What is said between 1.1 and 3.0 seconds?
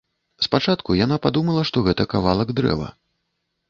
падумала, што гэта кавалак дрэва.